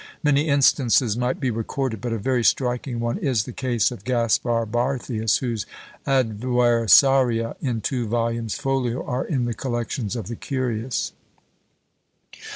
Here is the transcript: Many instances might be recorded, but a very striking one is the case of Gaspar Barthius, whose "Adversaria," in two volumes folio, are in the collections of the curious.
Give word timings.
Many 0.23 0.47
instances 0.47 1.15
might 1.15 1.39
be 1.39 1.51
recorded, 1.51 2.01
but 2.01 2.11
a 2.11 2.17
very 2.17 2.43
striking 2.43 2.99
one 2.99 3.19
is 3.19 3.43
the 3.43 3.51
case 3.51 3.91
of 3.91 4.03
Gaspar 4.03 4.65
Barthius, 4.65 5.41
whose 5.41 5.67
"Adversaria," 6.07 7.55
in 7.61 7.81
two 7.81 8.07
volumes 8.07 8.55
folio, 8.55 9.05
are 9.05 9.23
in 9.25 9.45
the 9.45 9.53
collections 9.53 10.15
of 10.15 10.27
the 10.27 10.35
curious. 10.35 11.11